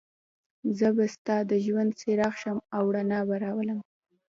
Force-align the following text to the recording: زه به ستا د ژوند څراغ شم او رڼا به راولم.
زه 0.77 0.87
به 0.95 1.05
ستا 1.15 1.37
د 1.49 1.51
ژوند 1.65 1.91
څراغ 1.99 2.33
شم 2.41 2.57
او 2.77 2.83
رڼا 2.95 3.21
به 3.27 3.35
راولم. 3.43 3.79